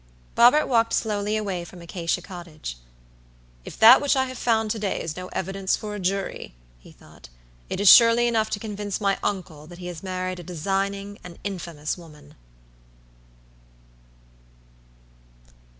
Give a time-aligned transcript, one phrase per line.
[0.35, 2.77] Robert walked slowly away from Acacia Cottage.
[3.63, 6.91] "If that which I have found to day is no evidence for a jury," he
[6.91, 7.29] thought,
[7.69, 11.37] "it is surely enough to convince my uncle that he has married a designing and
[11.43, 12.33] infamous woman."